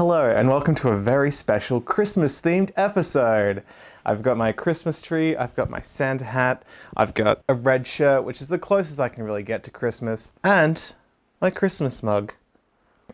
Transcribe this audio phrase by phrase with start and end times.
[0.00, 3.62] Hello, and welcome to a very special Christmas themed episode.
[4.06, 6.62] I've got my Christmas tree, I've got my Santa hat,
[6.96, 10.32] I've got a red shirt, which is the closest I can really get to Christmas,
[10.42, 10.94] and
[11.42, 12.32] my Christmas mug.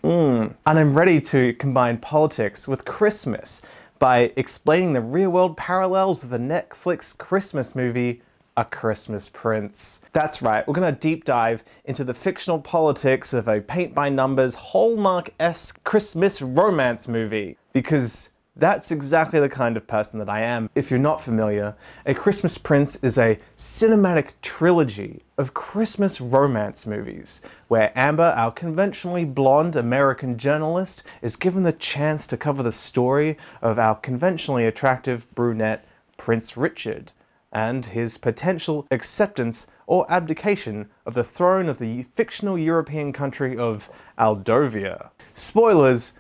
[0.05, 0.55] Mm.
[0.65, 3.63] And I'm ready to combine politics with Christmas
[3.99, 8.23] by explaining the real world parallels of the Netflix Christmas movie
[8.57, 10.03] a Christmas Prince.
[10.13, 14.09] That's right, we're going to deep dive into the fictional politics of a paint by
[14.09, 17.57] numbers, Hallmark esque Christmas romance movie.
[17.73, 20.71] Because that's exactly the kind of person that I am.
[20.75, 27.43] If you're not familiar, A Christmas Prince is a cinematic trilogy of Christmas romance movies
[27.69, 33.37] where Amber, our conventionally blonde American journalist, is given the chance to cover the story
[33.61, 35.85] of our conventionally attractive brunette
[36.17, 37.13] Prince Richard
[37.57, 43.89] and his potential acceptance or abdication of the throne of the fictional European country of
[44.19, 45.09] Aldovia.
[45.33, 46.13] Spoilers,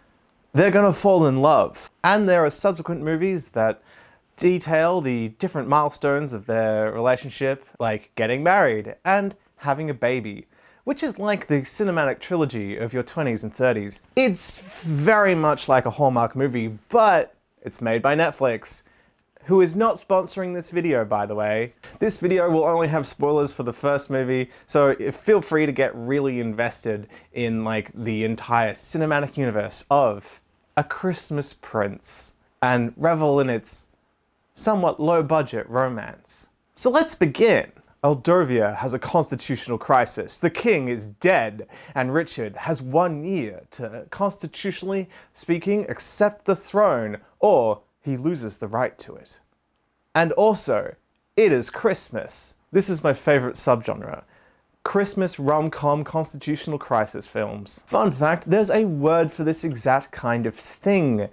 [0.54, 1.90] they're gonna fall in love.
[2.02, 3.82] And there are subsequent movies that
[4.36, 10.46] detail the different milestones of their relationship, like getting married and having a baby,
[10.84, 14.00] which is like the cinematic trilogy of your 20s and 30s.
[14.16, 18.84] It's very much like a Hallmark movie, but it's made by Netflix
[19.46, 21.72] who is not sponsoring this video, by the way.
[22.00, 25.94] This video will only have spoilers for the first movie, so feel free to get
[25.94, 30.40] really invested in like the entire cinematic universe of
[30.76, 33.86] A Christmas Prince and revel in its
[34.54, 36.48] somewhat low budget romance.
[36.74, 37.70] So let's begin.
[38.02, 40.38] Aldovia has a constitutional crisis.
[40.38, 47.18] The king is dead, and Richard has one year to, constitutionally speaking, accept the throne
[47.40, 49.40] or he loses the right to it.
[50.14, 50.94] And also,
[51.36, 52.54] it is Christmas.
[52.70, 54.22] This is my favorite subgenre.
[54.84, 57.84] Christmas rom-com constitutional crisis films.
[57.88, 61.28] Fun fact, there's a word for this exact kind of thing.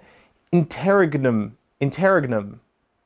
[0.52, 1.56] Interregnum.
[1.80, 2.60] Interregnum.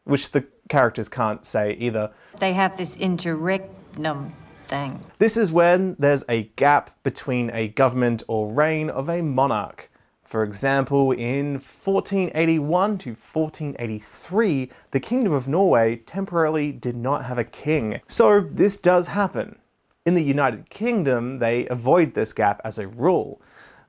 [0.05, 2.11] Which the characters can't say either.
[2.41, 4.99] They have this interregnum thing.
[5.19, 9.91] This is when there's a gap between a government or reign of a monarch.
[10.29, 17.45] For example, in 1481 to 1483, the Kingdom of Norway temporarily did not have a
[17.45, 18.03] king.
[18.09, 19.59] So this does happen.
[20.05, 23.41] In the United Kingdom, they avoid this gap as a rule.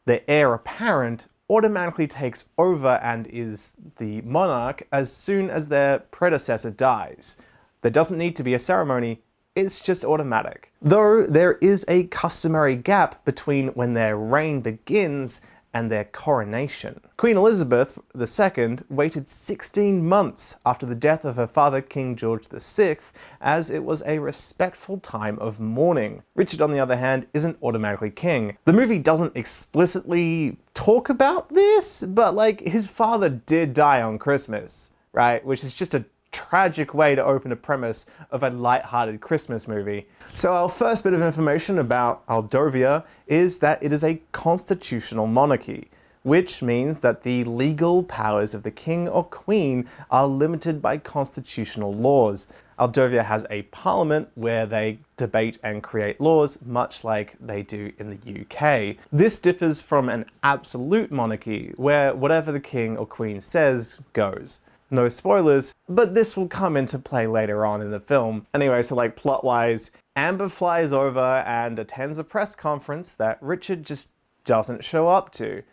[0.06, 6.72] The heir apparent automatically takes over and is the monarch as soon as their predecessor
[6.72, 7.36] dies.
[7.82, 9.22] There doesn't need to be a ceremony,
[9.58, 10.72] it's just automatic.
[10.82, 15.42] Though there is a customary gap between when their reign begins
[15.74, 17.00] and their coronation.
[17.18, 22.98] Queen Elizabeth II waited 16 months after the death of her father, King George VI,
[23.42, 26.24] as it was a respectful time of mourning.
[26.36, 28.58] Richard, on the other hand, isn't automatically king.
[28.66, 34.92] The movie doesn't explicitly talk about this, but like his father did die on Christmas,
[35.14, 35.44] right?
[35.46, 40.08] Which is just a tragic way to open a premise of a light-hearted Christmas movie.
[40.34, 45.90] So our first bit of information about Aldovia is that it is a constitutional monarchy,
[46.24, 51.94] which means that the legal powers of the king or queen are limited by constitutional
[51.94, 52.48] laws.
[52.78, 58.10] Aldovia has a parliament where they debate and create laws, much like they do in
[58.10, 58.96] the UK.
[59.12, 65.10] This differs from an absolute monarchy, where whatever the king or queen says goes no
[65.10, 68.48] spoilers, but this will come into play later on in the film.
[68.54, 73.86] Anyway, so like plot wise, Amber flies over and attends a press conference that Richard
[73.86, 74.10] just
[74.46, 75.64] doesn't show up to.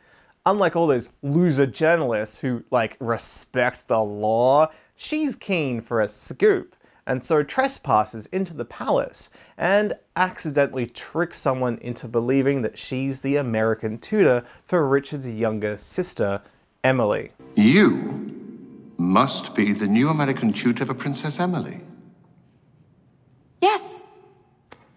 [0.45, 6.77] Unlike all those loser journalists who like respect the law, she's keen for a scoop
[7.07, 13.37] and so trespasses into the palace and accidentally tricks someone into believing that she's the
[13.37, 16.43] American tutor for Richard's younger sister,
[16.83, 17.31] Emily.
[17.55, 18.36] You
[18.99, 21.81] must be the new American tutor for Princess Emily.
[23.61, 24.09] Yes.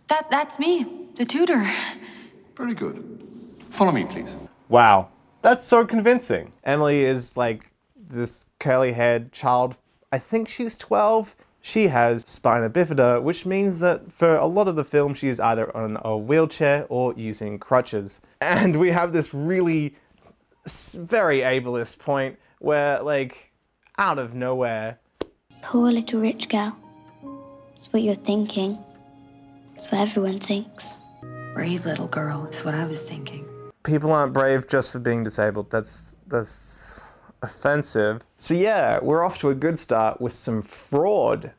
[0.07, 1.69] That that's me, the tutor.
[2.55, 3.23] Very good.
[3.69, 4.35] Follow me, please.
[4.67, 5.09] Wow.
[5.41, 6.51] That's so convincing.
[6.63, 9.77] Emily is like this curly haired child.
[10.11, 11.35] I think she's 12.
[11.61, 15.39] She has spina bifida, which means that for a lot of the film, she is
[15.39, 18.21] either on a wheelchair or using crutches.
[18.41, 19.95] And we have this really
[20.65, 23.48] very ableist point where, like,
[23.99, 24.97] out of nowhere.
[25.61, 26.75] Poor little rich girl.
[27.73, 28.79] It's what you're thinking.
[29.75, 30.99] It's what everyone thinks.
[31.53, 33.45] Brave little girl is what I was thinking.
[33.83, 35.69] People aren't brave just for being disabled.
[35.69, 37.03] That's that's
[37.41, 38.23] offensive.
[38.37, 41.51] So yeah, we're off to a good start with some fraud.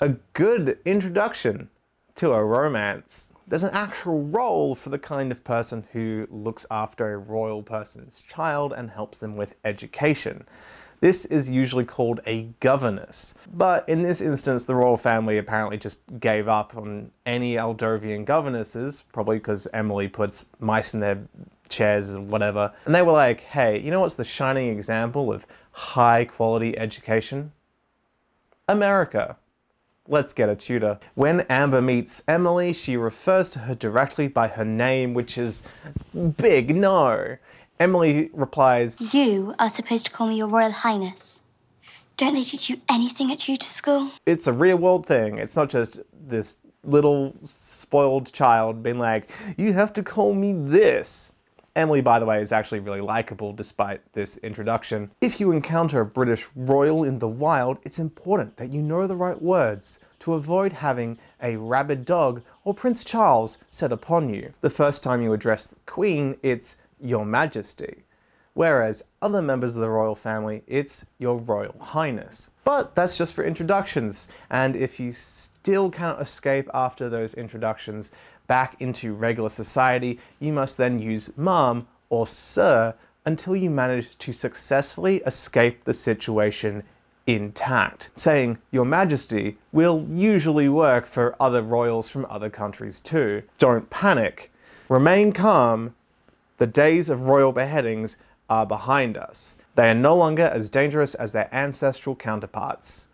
[0.00, 1.70] A good introduction
[2.14, 3.32] to a romance.
[3.46, 8.22] there's an actual role for the kind of person who looks after a royal person's
[8.22, 10.44] child and helps them with education.
[11.00, 13.34] This is usually called a governess.
[13.52, 19.04] But in this instance, the royal family apparently just gave up on any Aldovian governesses,
[19.12, 21.20] probably because Emily puts mice in their
[21.68, 22.72] chairs and whatever.
[22.84, 27.52] And they were like, hey, you know what's the shining example of high quality education?
[28.68, 29.36] America.
[30.10, 30.98] Let's get a tutor.
[31.14, 35.62] When Amber meets Emily, she refers to her directly by her name, which is
[36.38, 37.36] Big No.
[37.80, 41.42] Emily replies, You are supposed to call me your Royal Highness.
[42.16, 44.10] Don't they teach you anything at tutor school?
[44.26, 45.38] It's a real world thing.
[45.38, 51.32] It's not just this little spoiled child being like, You have to call me this.
[51.76, 55.12] Emily, by the way, is actually really likable despite this introduction.
[55.20, 59.14] If you encounter a British royal in the wild, it's important that you know the
[59.14, 64.54] right words to avoid having a rabid dog or Prince Charles set upon you.
[64.60, 68.04] The first time you address the Queen, it's Your Majesty.
[68.54, 72.50] Whereas other members of the royal family, it's Your Royal Highness.
[72.64, 78.10] But that's just for introductions, and if you still cannot escape after those introductions
[78.48, 84.32] back into regular society, you must then use Mum or Sir until you manage to
[84.32, 86.82] successfully escape the situation
[87.28, 88.10] intact.
[88.16, 93.42] Saying Your Majesty will usually work for other royals from other countries too.
[93.58, 94.50] Don't panic.
[94.88, 95.94] Remain calm.
[96.58, 98.16] The days of royal beheadings
[98.50, 99.56] are behind us.
[99.74, 103.08] They are no longer as dangerous as their ancestral counterparts.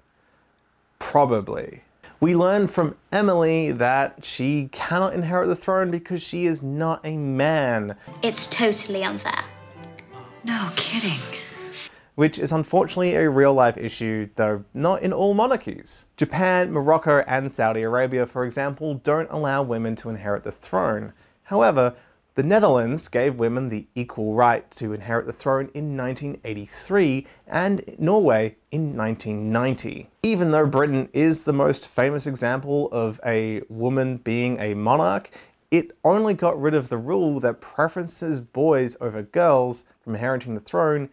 [0.98, 1.82] Probably.
[2.20, 7.16] We learn from Emily that she cannot inherit the throne because she is not a
[7.18, 9.44] man, It's totally unfair.
[10.42, 11.20] No kidding.
[12.14, 16.06] which is unfortunately a real life issue, though not in all monarchies.
[16.16, 21.12] Japan, Morocco, and Saudi Arabia, for example, don't allow women to inherit the throne.
[21.44, 21.94] However,
[22.34, 28.56] the Netherlands gave women the equal right to inherit the throne in 1983 and Norway
[28.72, 30.10] in 1990.
[30.24, 35.30] Even though Britain is the most famous example of a woman being a monarch,
[35.70, 40.60] it only got rid of the rule that preferences boys over girls from inheriting the
[40.60, 41.10] throne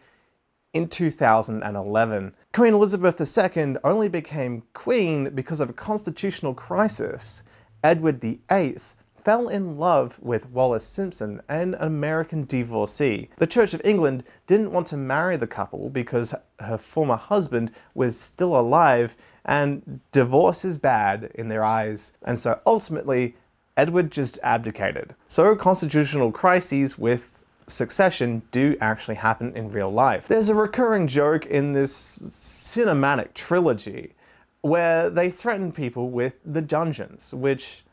[0.72, 2.34] in 2011.
[2.52, 7.44] Queen Elizabeth II only became queen because of a constitutional crisis.
[7.84, 8.78] Edward VIII
[9.24, 13.30] fell in love with Wallis Simpson, an American divorcee.
[13.38, 18.18] The Church of England didn't want to marry the couple because her former husband was
[18.18, 22.12] still alive, and divorce is bad in their eyes.
[22.22, 23.36] And so ultimately,
[23.76, 25.14] Edward just abdicated.
[25.28, 30.28] So constitutional crises with succession do actually happen in real life.
[30.28, 34.14] There's a recurring joke in this cinematic trilogy
[34.62, 37.84] where they threaten people with the dungeons, which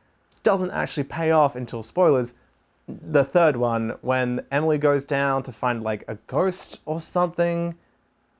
[0.43, 2.33] doesn't actually pay off until spoilers.
[2.87, 7.75] The third one, when Emily goes down to find like a ghost or something.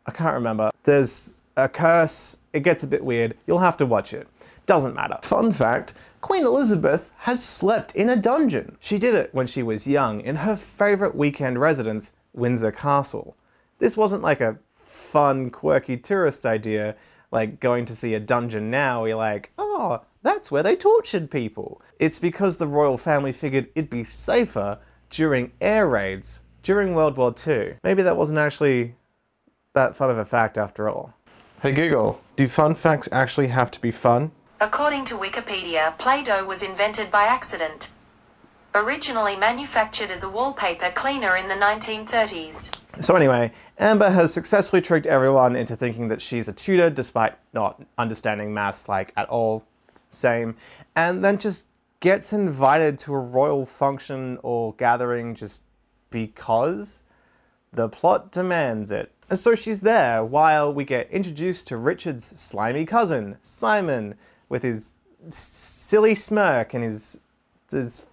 [0.06, 0.72] I can't remember.
[0.84, 2.40] There's a curse.
[2.54, 3.38] It gets a bit weird.
[3.46, 4.28] You'll have to watch it.
[4.66, 5.19] Doesn't matter.
[5.22, 8.78] Fun fact Queen Elizabeth has slept in a dungeon.
[8.80, 13.38] She did it when she was young in her favorite weekend residence, Windsor Castle.
[13.80, 16.96] This wasn't like a fun, quirky tourist idea,
[17.31, 19.06] like going to see a dungeon now.
[19.06, 21.81] You're like, oh, that's where they tortured people.
[22.00, 24.80] It's because the royal family figured it'd be safer
[25.10, 27.75] during air raids during World War II.
[27.83, 28.95] Maybe that wasn't actually
[29.74, 31.13] that fun of a fact after all.
[31.62, 34.32] Hey Google, do fun facts actually have to be fun?
[34.62, 37.89] According to Wikipedia, Play Doh was invented by accident.
[38.75, 42.77] Originally manufactured as a wallpaper cleaner in the 1930s.
[43.01, 47.82] So, anyway, Amber has successfully tricked everyone into thinking that she's a tutor despite not
[47.98, 49.63] understanding maths like at all.
[50.10, 50.56] Same.
[50.96, 51.68] And then just
[52.00, 55.62] gets invited to a royal function or gathering just
[56.10, 57.04] because
[57.74, 59.12] the plot demands it.
[59.30, 64.16] And so she's there while we get introduced to Richard's slimy cousin, Simon,
[64.48, 64.96] with his
[65.30, 67.20] silly smirk and his,
[67.70, 68.08] his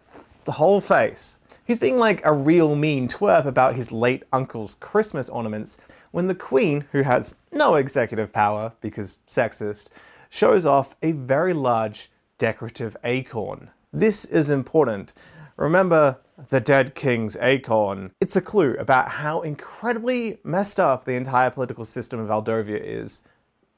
[0.46, 1.38] whole face.
[1.64, 5.78] He's being like a real mean twerp about his late uncle's Christmas ornaments
[6.12, 9.88] when the Queen, who has no executive power because sexist,
[10.30, 13.70] shows off a very large decorative acorn.
[13.92, 15.14] This is important.
[15.56, 16.18] Remember
[16.50, 18.12] the dead king's acorn.
[18.20, 23.22] It's a clue about how incredibly messed up the entire political system of Aldovia is.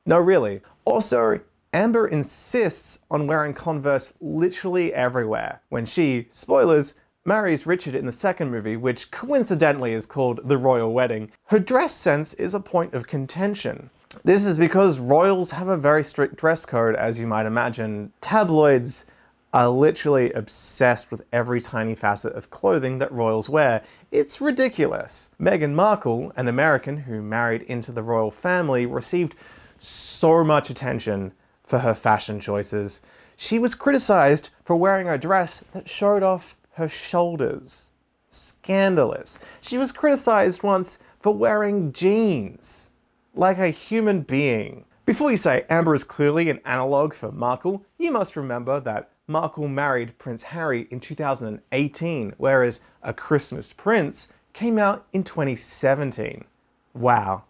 [0.04, 0.60] No, really.
[0.84, 1.40] Also,
[1.72, 8.50] Amber insists on wearing Converse literally everywhere when she, spoilers, marries Richard in the second
[8.50, 11.30] movie, which coincidentally is called The Royal Wedding.
[11.44, 13.90] Her dress sense is a point of contention.
[14.24, 18.12] This is because royals have a very strict dress code, as you might imagine.
[18.20, 19.06] Tabloids
[19.54, 23.82] are literally obsessed with every tiny facet of clothing that royals wear.
[24.10, 25.30] It's ridiculous.
[25.40, 29.36] Meghan Markle, an American who married into the royal family, received
[29.78, 31.32] so much attention
[31.62, 33.00] for her fashion choices.
[33.36, 37.92] She was criticized for wearing a dress that showed off her shoulders.
[38.30, 39.38] Scandalous.
[39.60, 42.90] She was criticized once for wearing jeans
[43.38, 44.84] like a human being.
[45.06, 49.68] Before you say Amber is clearly an analogue for Markle, you must remember that Markle
[49.68, 56.46] married Prince Harry in 2018, whereas A Christmas Prince came out in 2017.
[56.94, 57.44] Wow.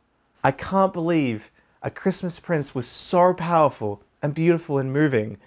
[0.45, 1.51] I can't believe
[1.83, 5.39] A Christmas Prince was so powerful and beautiful and moving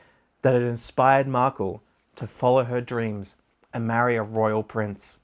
[0.42, 1.84] that it inspired Markle
[2.16, 3.38] to follow her dreams
[3.76, 5.20] and marry a royal prince.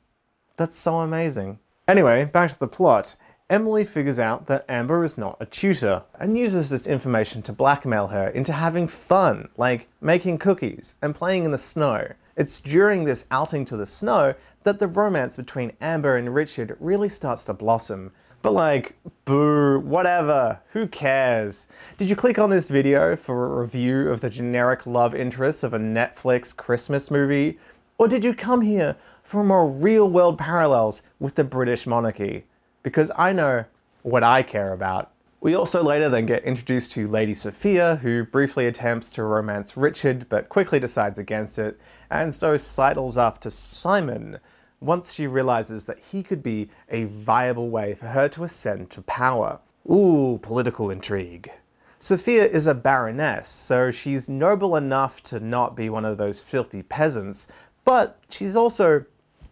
[0.57, 1.57] That's so amazing.
[1.87, 3.15] Anyway, back to the plot.
[3.49, 8.07] Emily figures out that Amber is not a tutor and uses this information to blackmail
[8.07, 12.11] her into having fun, like making cookies and playing in the snow.
[12.35, 17.07] It's during this outing to the snow that the romance between Amber and Richard really
[17.07, 18.11] starts to blossom.
[18.41, 21.67] But like, boo, whatever, who cares?
[21.97, 25.73] Did you click on this video for a review of the generic love interest of
[25.73, 27.59] a Netflix Christmas movie?
[27.97, 32.43] Or did you come here for more real world parallels with the British monarchy?
[32.87, 33.65] Because I know
[34.03, 35.11] what I care about.
[35.41, 40.27] We also later then get introduced to Lady Sophia, who briefly attempts to romance Richard
[40.29, 41.77] but quickly decides against it,
[42.09, 44.39] and so sidles up to Simon
[44.79, 49.01] once she realizes that he could be a viable way for her to ascend to
[49.01, 49.59] power.
[49.91, 51.51] Ooh, political intrigue.
[51.99, 56.83] Sophia is a baroness, so she's noble enough to not be one of those filthy
[56.83, 57.49] peasants,
[57.83, 59.03] but she's also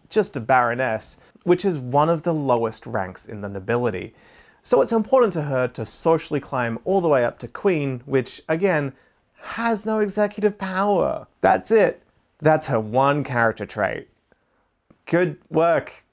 [0.09, 4.13] just a baroness, which is one of the lowest ranks in the nobility.
[4.61, 8.41] So it's important to her to socially climb all the way up to queen, which,
[8.49, 8.93] again,
[9.35, 11.27] has no executive power.
[11.41, 12.01] That's it.
[12.39, 14.09] That's her one character trait.
[15.05, 16.03] Good work,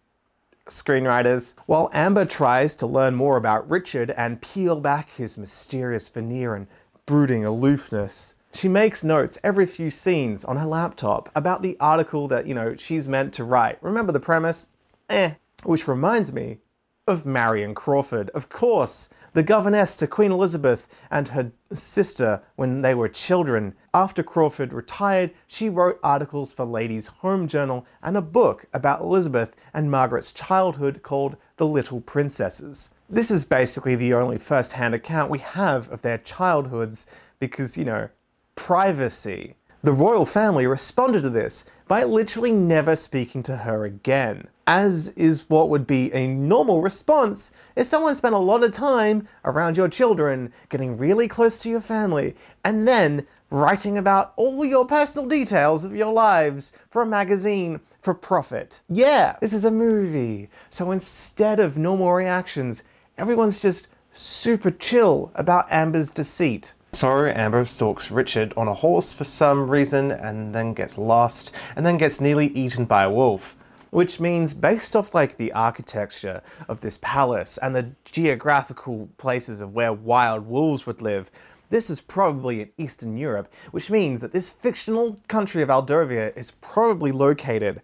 [0.69, 1.55] screenwriters.
[1.65, 6.67] While Amber tries to learn more about Richard and peel back his mysterious veneer and
[7.07, 12.47] brooding aloofness, she makes notes every few scenes on her laptop about the article that,
[12.47, 13.79] you know, she's meant to write.
[13.83, 14.67] Remember the premise?
[15.13, 15.35] Eh.
[15.65, 16.59] Which reminds me
[17.07, 22.95] of Marion Crawford, of course, the governess to Queen Elizabeth and her sister when they
[22.95, 23.75] were children.
[23.93, 29.55] After Crawford retired, she wrote articles for Ladies' Home Journal and a book about Elizabeth
[29.75, 32.95] and Margaret's childhood called The Little Princesses.
[33.11, 37.07] This is basically the only first hand account we have of their childhoods
[37.39, 38.09] because, you know,
[38.55, 39.57] privacy.
[39.85, 45.51] The royal family responded to this by literally never speaking to her again, as is
[45.51, 49.89] what would be a normal response if someone spent a lot of time around your
[49.89, 55.83] children, getting really close to your family, and then writing about all your personal details
[55.85, 58.83] of your lives for a magazine for profit.
[58.89, 60.49] Yeah, this is a movie.
[60.71, 62.85] So instead of normal reactions,
[63.19, 66.73] everyone's just super chill about Amber's deceit.
[66.95, 71.87] So Amber stalks Richard on a horse for some reason and then gets lost and
[71.87, 73.57] then gets nearly eaten by a wolf.
[73.89, 79.75] Which means, based off like the architecture of this palace and the geographical places of
[79.75, 81.31] where wild wolves would live,
[81.71, 86.51] this is probably in Eastern Europe, which means that this fictional country of Aldovia is
[86.61, 87.81] probably located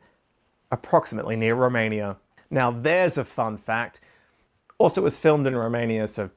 [0.70, 2.18] approximately near Romania.
[2.50, 4.00] Now, there's a fun fact.
[4.76, 6.30] Also, it was filmed in Romania, so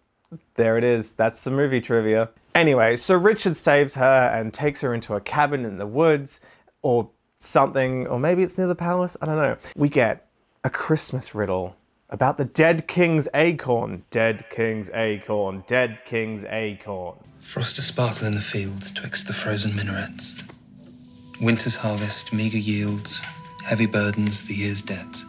[0.55, 1.13] there it is.
[1.13, 2.29] That's the movie trivia.
[2.55, 6.41] Anyway, so Richard saves her and takes her into a cabin in the woods
[6.81, 7.09] or
[7.39, 9.17] something, or maybe it's near the palace.
[9.21, 9.57] I don't know.
[9.75, 10.27] We get
[10.63, 11.75] a Christmas riddle
[12.09, 14.03] about the dead king's acorn.
[14.11, 15.63] Dead king's acorn.
[15.65, 17.17] Dead king's acorn.
[17.39, 20.43] Frost a sparkle in the fields twixt the frozen minarets.
[21.41, 23.21] Winter's harvest, meager yields,
[23.63, 25.25] heavy burdens the year's debts.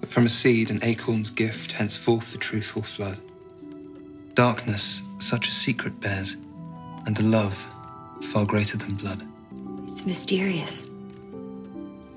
[0.00, 3.18] But from a seed, an acorn's gift, henceforth the truth will flood.
[4.36, 6.36] Darkness such a secret bears,
[7.06, 7.56] and a love
[8.20, 9.26] far greater than blood.
[9.84, 10.90] It's mysterious.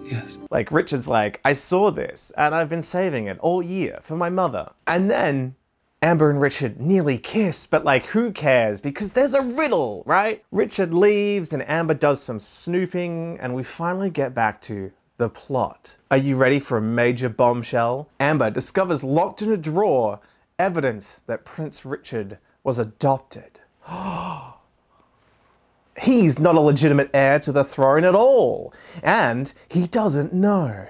[0.03, 0.37] Yes.
[0.51, 4.29] Like, Richard's like, I saw this, and I've been saving it all year for my
[4.29, 4.69] mother.
[4.85, 5.55] And then
[6.01, 8.81] Amber and Richard nearly kiss, but like, who cares?
[8.81, 10.43] Because there's a riddle, right?
[10.51, 15.95] Richard leaves, and Amber does some snooping, and we finally get back to the plot.
[16.11, 18.09] Are you ready for a major bombshell?
[18.19, 20.19] Amber discovers locked in a drawer
[20.59, 23.61] evidence that Prince Richard was adopted.
[25.99, 30.87] He's not a legitimate heir to the throne at all, and he doesn't know.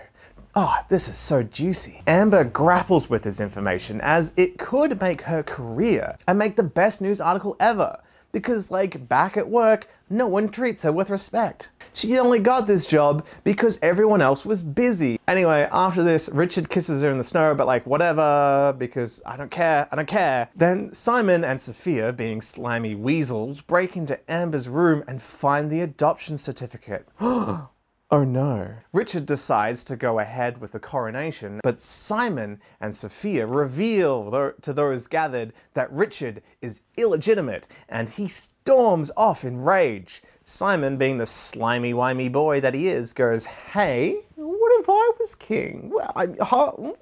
[0.56, 2.02] Oh, this is so juicy.
[2.06, 7.02] Amber grapples with this information as it could make her career and make the best
[7.02, 8.00] news article ever.
[8.32, 11.70] Because, like, back at work, no one treats her with respect.
[11.94, 15.20] She only got this job because everyone else was busy.
[15.28, 19.52] Anyway, after this, Richard kisses her in the snow, but like, whatever, because I don't
[19.52, 20.50] care, I don't care.
[20.56, 26.38] Then Simon and Sophia, being slimy weasels, break into Amber's room and find the adoption
[26.38, 27.08] certificate.
[28.12, 28.74] Oh no.
[28.92, 35.06] Richard decides to go ahead with the coronation, but Simon and Sophia reveal to those
[35.06, 40.24] gathered that Richard is illegitimate and he storms off in rage.
[40.44, 45.36] Simon, being the slimy, wimey boy that he is, goes, Hey, what if I was
[45.36, 45.92] king?
[45.94, 46.94] Well, I, huh?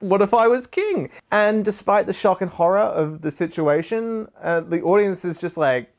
[0.00, 1.08] what if I was king?
[1.30, 5.94] And despite the shock and horror of the situation, uh, the audience is just like,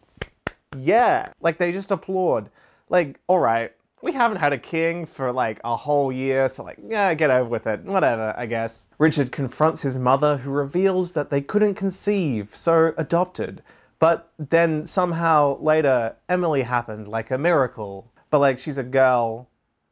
[0.77, 2.51] yeah, like they just applaud.
[2.89, 3.71] Like, all right,
[4.03, 7.49] we haven't had a king for like a whole year, so like, yeah, get over
[7.49, 7.85] with it.
[7.85, 8.89] Whatever, I guess.
[8.99, 13.63] Richard confronts his mother, who reveals that they couldn't conceive, so adopted.
[13.99, 18.11] But then somehow later, Emily happened like a miracle.
[18.29, 19.47] But like, she's a girl,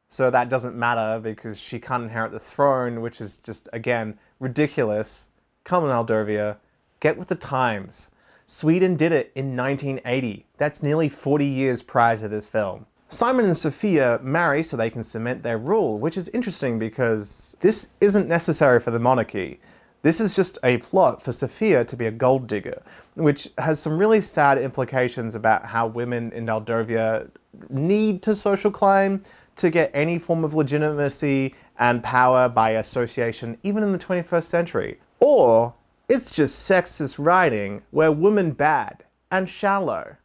[0.10, 5.30] so that doesn't matter because she can't inherit the throne, which is just, again, ridiculous.
[5.63, 6.58] Come on, Aldovia,
[7.00, 8.12] get with the times.
[8.46, 10.48] Sweden did it in 1980.
[10.58, 12.88] That's nearly 40 years prior to this film.
[13.13, 17.89] Simon and Sophia marry so they can cement their rule, which is interesting because this
[18.00, 19.60] isn't necessary for the monarchy.
[20.01, 22.82] This is just a plot for Sophia to be a gold digger,
[23.15, 27.30] which has some really sad implications about how women in Moldovia
[27.70, 29.22] need to social climb
[29.58, 34.98] to get any form of legitimacy and power by association, even in the 21st century.
[35.20, 35.74] Or
[36.08, 40.15] it's just sexist writing where women bad and shallow.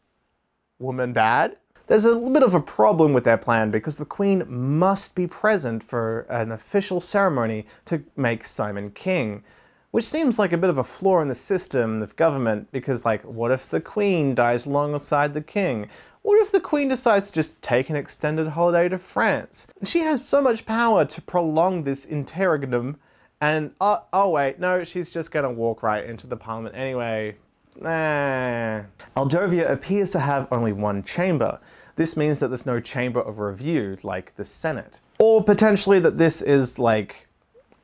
[0.79, 1.57] Woman bad?
[1.87, 5.85] There's a bit of a problem with their plan because the Queen must be present
[5.85, 9.45] for an official ceremony to make Simon king.
[9.93, 13.23] Which seems like a bit of a flaw in the system of government because, like,
[13.23, 15.89] what if the Queen dies alongside the King?
[16.23, 19.69] What if the Queen decides to just take an extended holiday to France?
[19.85, 22.97] She has so much power to prolong this interregnum,
[23.41, 27.37] and uh, oh wait, no, she's just gonna walk right into the Parliament anyway.
[27.81, 28.83] Nah.
[29.17, 31.61] Aldovia appears to have only one chamber.
[31.97, 35.01] This means that there's no chamber of review like the Senate.
[35.19, 37.27] Or potentially that this is like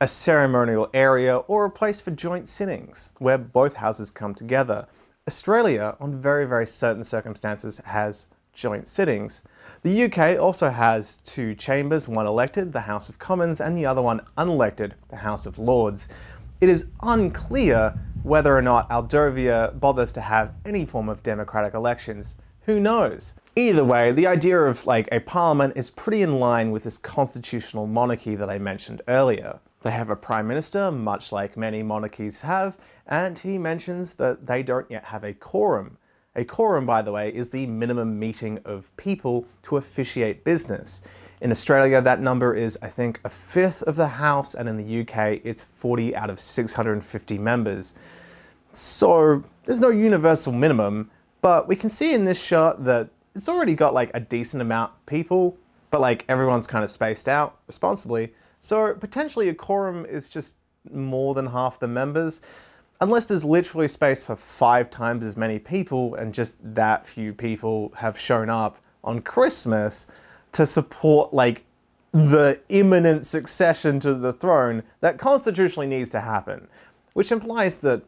[0.03, 4.87] a ceremonial area or a place for joint sittings where both houses come together.
[5.27, 9.45] Australia, on very, very certain circumstances, has joint sittings.
[9.83, 14.03] The UK also has two chambers, one elected, the House of Commons, and the other
[14.03, 16.09] one unelected, the House of Lords.
[16.61, 22.37] It is unclear whether or not Aldovia bothers to have any form of democratic elections.
[22.67, 23.35] Who knows?
[23.57, 27.89] Either way, the idea of like a parliament is pretty in line with this constitutional
[27.89, 29.59] monarchy that I mentioned earlier.
[29.83, 34.63] They have a prime minister, much like many monarchies have, and he mentions that they
[34.63, 35.99] don't yet have a quorum.
[36.37, 41.03] A quorum, by the way, is the minimum meeting of people to officiate business.
[41.41, 45.01] In Australia, that number is, I think, a fifth of the House, and in the
[45.01, 47.97] UK, it's 40 out of 650 members.
[48.73, 51.11] So there's no universal minimum,
[51.43, 54.93] but we can see in this shot that it's already got like a decent amount
[54.93, 55.59] of people,
[55.91, 58.33] but like everyone's kind of spaced out responsibly.
[58.61, 60.57] So potentially a quorum is just
[60.91, 62.43] more than half the members,
[63.01, 67.93] unless there's literally space for five times as many people and just that few people
[67.97, 70.07] have shown up on Christmas
[70.53, 71.65] to support like
[72.13, 76.69] the imminent succession to the throne that constitutionally needs to happen,
[77.15, 78.03] which implies that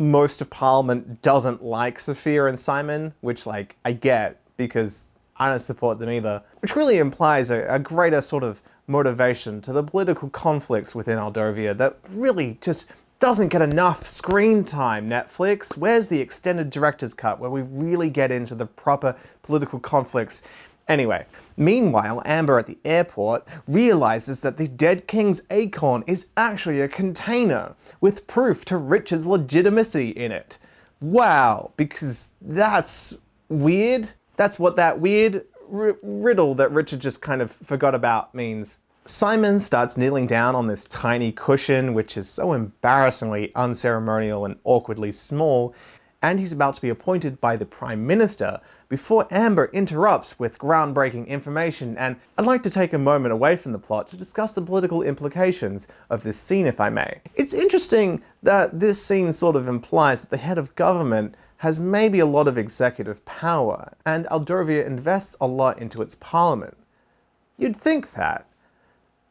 [0.00, 5.60] most of Parliament doesn't like Sophia and Simon, which like I get because I don't
[5.60, 10.30] support them either, which really implies a, a greater sort of motivation to the political
[10.30, 12.86] conflicts within Aldovia that really just
[13.20, 15.76] doesn't get enough screen time, Netflix.
[15.76, 20.42] Where's the extended director's cut where we really get into the proper political conflicts?
[20.90, 21.24] Anyway,
[21.56, 27.76] meanwhile, Amber at the airport realizes that the dead king's acorn is actually a container
[28.00, 30.58] with proof to Richard's legitimacy in it.
[31.00, 33.16] Wow, because that's
[33.48, 34.12] weird.
[34.34, 38.80] That's what that weird r- riddle that Richard just kind of forgot about means.
[39.06, 45.12] Simon starts kneeling down on this tiny cushion, which is so embarrassingly unceremonial and awkwardly
[45.12, 45.72] small,
[46.22, 51.26] and he's about to be appointed by the Prime Minister before Amber interrupts with groundbreaking
[51.26, 51.96] information.
[51.96, 55.02] And I'd like to take a moment away from the plot to discuss the political
[55.02, 57.20] implications of this scene, if I may.
[57.34, 62.18] It's interesting that this scene sort of implies that the head of government has maybe
[62.18, 66.76] a lot of executive power, and Aldovia invests a lot into its parliament.
[67.58, 68.46] You'd think that.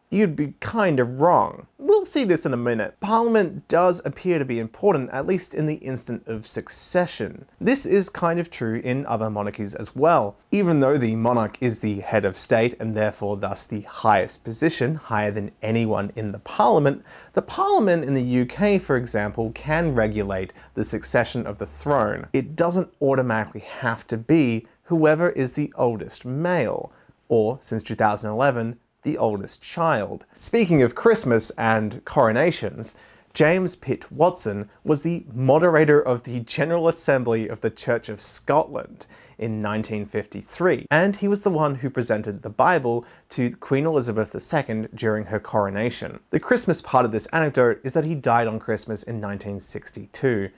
[0.10, 1.68] You'd be kind of wrong.
[1.78, 3.00] We'll see this in a minute.
[3.00, 7.46] Parliament does appear to be important, at least in the instant of succession.
[7.60, 10.38] This is kind of true in other monarchies as well.
[10.52, 14.96] Even though the monarch is the head of state and therefore thus the highest position,
[14.96, 20.54] higher than anyone in the parliament, the parliament in the UK, for example, can regulate
[20.74, 22.28] the succession of the throne.
[22.34, 26.92] It doesn't automatically have to be whoever is the oldest male,
[27.28, 30.26] or since 2011, the oldest child.
[30.40, 32.96] Speaking of Christmas and coronations,
[33.34, 39.06] James Pitt Watson was the moderator of the General Assembly of the Church of Scotland
[39.38, 44.88] in 1953, and he was the one who presented the Bible to Queen Elizabeth II
[44.94, 46.20] during her coronation.
[46.32, 50.50] The Christmas part of this anecdote is that he died on Christmas in 1962.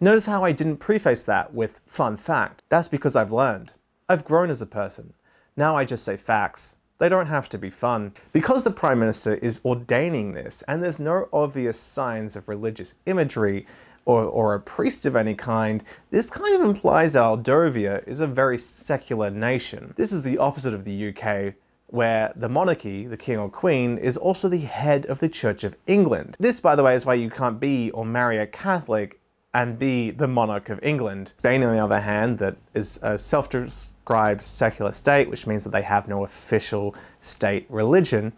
[0.00, 2.62] Notice how I didn't preface that with fun fact.
[2.68, 3.72] That's because I've learned.
[4.08, 5.12] I've grown as a person.
[5.56, 6.76] Now I just say facts.
[6.98, 8.12] They don't have to be fun.
[8.32, 13.66] Because the Prime Minister is ordaining this, and there's no obvious signs of religious imagery
[14.04, 18.26] or, or a priest of any kind, this kind of implies that Aldovia is a
[18.26, 19.94] very secular nation.
[19.96, 21.54] This is the opposite of the UK,
[21.88, 25.76] where the monarchy, the king or queen, is also the head of the Church of
[25.86, 26.36] England.
[26.40, 29.20] This, by the way, is why you can't be or marry a Catholic
[29.58, 31.34] and be the monarch of England.
[31.38, 35.70] Spain, on the other hand, that is a self described secular state, which means that
[35.70, 38.32] they have no official state religion,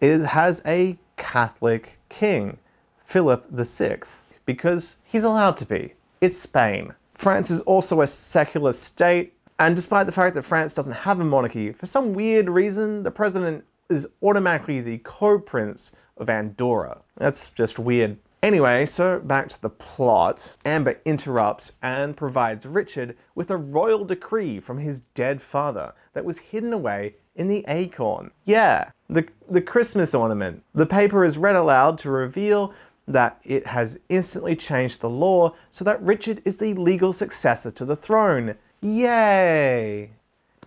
[0.00, 2.58] it has a Catholic king,
[3.04, 4.00] Philip VI,
[4.46, 5.94] because he's allowed to be.
[6.20, 6.92] It's Spain.
[7.14, 11.24] France is also a secular state, and despite the fact that France doesn't have a
[11.24, 17.02] monarchy, for some weird reason, the president is automatically the co prince of Andorra.
[17.16, 20.56] That's just weird Anyway, so back to the plot.
[20.64, 26.38] Amber interrupts and provides Richard with a royal decree from his dead father that was
[26.38, 28.30] hidden away in the acorn.
[28.44, 30.62] Yeah, the, the Christmas ornament.
[30.72, 32.72] The paper is read aloud to reveal
[33.08, 37.84] that it has instantly changed the law so that Richard is the legal successor to
[37.84, 38.54] the throne.
[38.80, 40.10] Yay!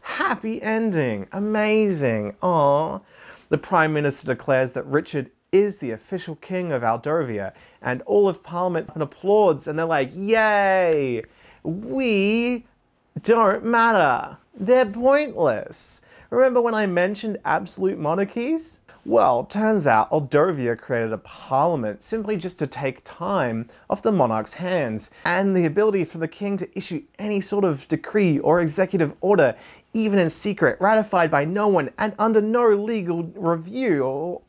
[0.01, 1.27] Happy ending!
[1.31, 2.35] Amazing!
[2.41, 3.01] Aww.
[3.49, 8.41] The Prime Minister declares that Richard is the official king of Aldovia, and all of
[8.41, 11.23] Parliament applauds, and they're like, "Yay!
[11.63, 12.65] We
[13.21, 14.37] don't matter.
[14.57, 18.79] They're pointless." Remember when I mentioned absolute monarchies?
[19.03, 24.53] Well, turns out Aldovia created a parliament simply just to take time off the monarch's
[24.53, 29.13] hands, and the ability for the king to issue any sort of decree or executive
[29.19, 29.55] order,
[29.93, 34.41] even in secret, ratified by no one and under no legal review or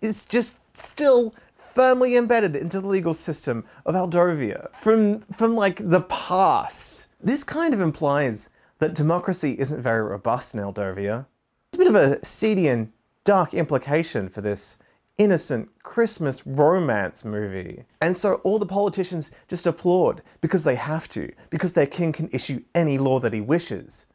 [0.00, 6.02] is just still firmly embedded into the legal system of Aldovia from from like the
[6.02, 7.08] past.
[7.20, 11.26] This kind of implies that democracy isn't very robust in Aldovia.
[11.68, 12.92] It's a bit of a seedy and
[13.24, 14.78] dark implication for this
[15.18, 17.84] innocent Christmas romance movie.
[18.00, 22.28] And so all the politicians just applaud because they have to, because their king can
[22.32, 24.06] issue any law that he wishes.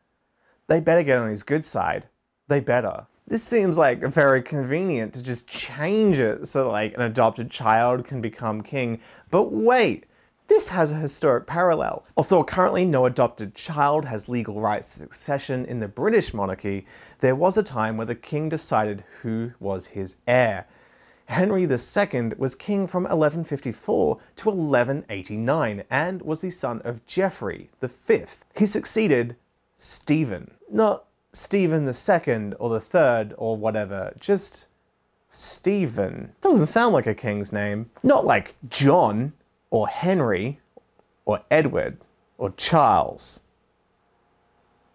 [0.68, 2.08] They better get on his good side.
[2.48, 3.08] They better.
[3.30, 8.22] This seems like very convenient to just change it so like an adopted child can
[8.22, 9.02] become king.
[9.30, 10.06] But wait,
[10.48, 12.06] this has a historic parallel.
[12.16, 16.86] Although currently no adopted child has legal rights to succession in the British monarchy,
[17.20, 20.66] there was a time where the king decided who was his heir.
[21.26, 28.24] Henry II was king from 1154 to 1189 and was the son of Geoffrey V.
[28.56, 29.36] He succeeded
[29.76, 30.52] Stephen.
[30.72, 31.07] Not
[31.38, 34.12] Stephen the second or the third or whatever.
[34.20, 34.68] Just
[35.30, 36.34] Stephen.
[36.42, 37.92] Doesn't sound like a king's name.
[38.02, 39.34] Not like John
[39.70, 40.60] or Henry
[41.26, 42.00] or Edward
[42.40, 43.42] or Charles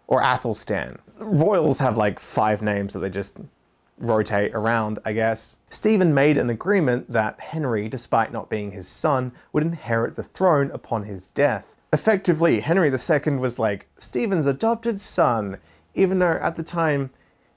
[0.09, 0.99] or Athelstan.
[1.21, 3.39] Royals have like five names that they just
[3.99, 5.59] rotate around, I guess.
[5.71, 10.73] Stephen made an agreement that Henry, despite not being his son, would inherit the throne
[10.73, 11.77] upon his death.
[11.93, 15.59] Effectively, Henry II was like Stephen's adopted son
[15.95, 17.11] even though at the time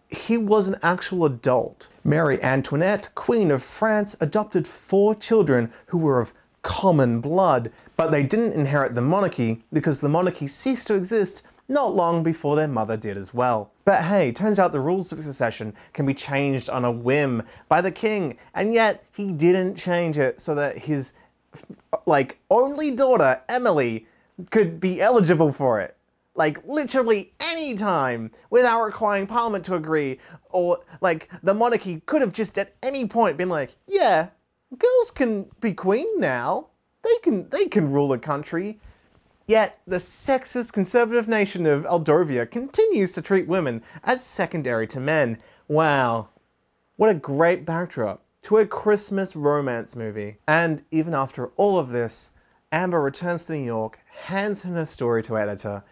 [0.10, 1.90] he was an actual adult.
[2.04, 8.24] Marie Antoinette, Queen of France, adopted four children who were of common blood, but they
[8.24, 12.96] didn't inherit the monarchy because the monarchy ceased to exist not long before their mother
[12.96, 13.72] did as well.
[13.86, 17.82] But hey, turns out the rules of succession can be changed on a whim by
[17.82, 21.14] the king, and yet he didn't change it so that his
[22.06, 24.06] like only daughter, Emily,
[24.52, 25.95] could be eligible for it
[26.36, 30.20] like literally any time without requiring parliament to agree
[30.50, 34.30] or like the monarchy could have just at any point been like yeah
[34.78, 36.68] girls can be queen now.
[37.04, 38.80] They can they can rule a country.
[39.48, 45.38] Yet the sexist conservative nation of Aldovia continues to treat women as secondary to men.
[45.68, 46.30] Wow.
[46.96, 50.38] What a great backdrop to a Christmas romance movie.
[50.48, 52.32] And even after all of this,
[52.72, 55.84] Amber returns to New York, hands in her story to editor,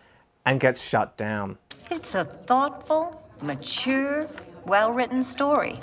[0.45, 1.58] and gets shut down.
[1.91, 4.27] It's a thoughtful, mature,
[4.65, 5.79] well written story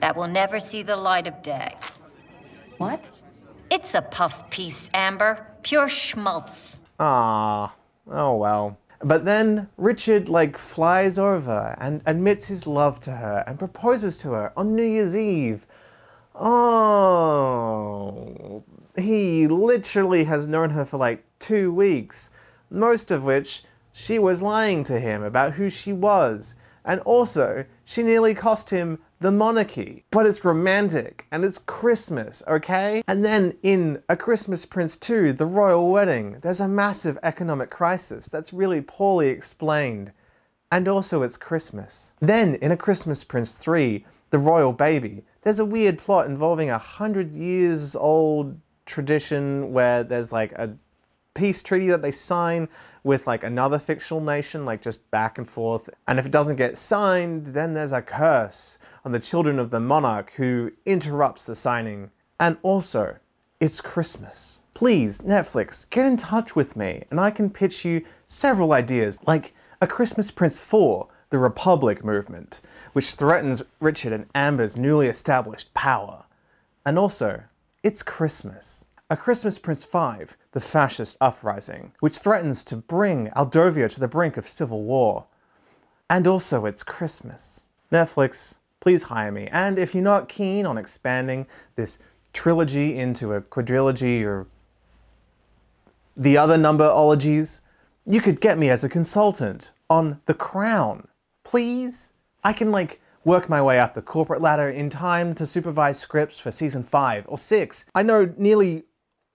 [0.00, 1.74] that will never see the light of day.
[2.78, 3.10] What?
[3.70, 5.46] It's a puff piece, Amber.
[5.62, 6.82] Pure schmaltz.
[7.00, 7.74] Ah,
[8.10, 8.78] oh well.
[9.02, 14.30] But then Richard like flies over and admits his love to her and proposes to
[14.32, 15.66] her on New Year's Eve.
[16.34, 17.72] Oh,
[18.96, 22.30] he literally has known her for like two weeks,
[22.70, 26.56] most of which she was lying to him about who she was.
[26.84, 30.04] And also, she nearly cost him the monarchy.
[30.10, 33.02] But it's romantic and it's Christmas, okay?
[33.08, 38.28] And then in A Christmas Prince 2, The Royal Wedding, there's a massive economic crisis
[38.28, 40.12] that's really poorly explained.
[40.70, 42.14] And also, it's Christmas.
[42.20, 46.78] Then in A Christmas Prince 3, The Royal Baby, there's a weird plot involving a
[46.78, 50.76] hundred years old tradition where there's like a
[51.36, 52.68] peace treaty that they sign
[53.04, 55.88] with like another fictional nation, like just back and forth.
[56.08, 59.78] And if it doesn't get signed, then there's a curse on the children of the
[59.78, 62.10] monarch who interrupts the signing.
[62.40, 63.18] And also,
[63.60, 64.62] it's Christmas.
[64.74, 69.54] Please, Netflix, get in touch with me and I can pitch you several ideas, like
[69.80, 72.60] A Christmas Prince 4, the Republic movement,
[72.92, 76.24] which threatens Richard and Amber's newly established power.
[76.84, 77.44] And also,
[77.82, 78.86] it's Christmas.
[79.08, 84.38] A Christmas Prince 5, the fascist uprising, which threatens to bring Aldovia to the brink
[84.38, 85.26] of civil war.
[86.08, 87.66] And also, it's Christmas.
[87.92, 89.48] Netflix, please hire me.
[89.52, 91.98] And if you're not keen on expanding this
[92.32, 94.46] trilogy into a quadrilogy or
[96.16, 97.60] the other number ologies,
[98.06, 101.06] you could get me as a consultant on The Crown.
[101.44, 102.14] Please?
[102.44, 106.40] I can, like, work my way up the corporate ladder in time to supervise scripts
[106.40, 107.86] for season 5 or 6.
[107.94, 108.84] I know nearly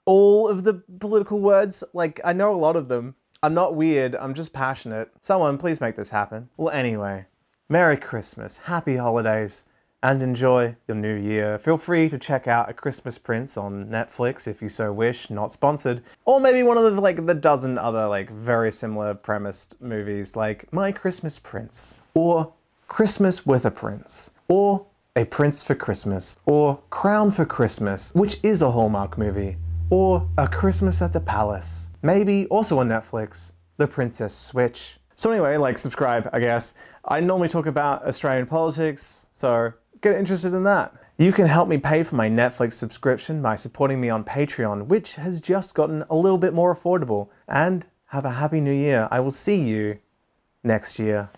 [0.05, 1.83] all of the political words.
[1.93, 3.15] Like, I know a lot of them.
[3.43, 5.11] I'm not weird, I'm just passionate.
[5.19, 6.49] Someone, please make this happen.
[6.57, 7.25] Well, anyway,
[7.69, 9.65] Merry Christmas, Happy Holidays,
[10.03, 11.57] and enjoy your new year.
[11.57, 15.51] Feel free to check out A Christmas Prince on Netflix if you so wish, not
[15.51, 16.03] sponsored.
[16.25, 20.71] Or maybe one of the like the dozen other like very similar premised movies like
[20.73, 22.51] My Christmas Prince or
[22.87, 24.85] Christmas with a Prince or
[25.15, 29.57] A Prince for Christmas or Crown for Christmas, which is a Hallmark movie
[29.91, 31.89] or A Christmas at the Palace.
[32.01, 34.97] Maybe also on Netflix, The Princess Switch.
[35.15, 36.73] So, anyway, like, subscribe, I guess.
[37.05, 40.95] I normally talk about Australian politics, so get interested in that.
[41.19, 45.15] You can help me pay for my Netflix subscription by supporting me on Patreon, which
[45.15, 47.29] has just gotten a little bit more affordable.
[47.47, 49.07] And have a happy new year.
[49.09, 49.97] I will see you
[50.65, 51.29] next year.